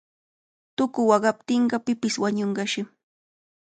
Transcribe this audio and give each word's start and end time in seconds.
Tuku 0.77 1.01
waqaptinqa 1.09 1.77
pipish 1.85 2.17
wañunqashi. 2.23 2.81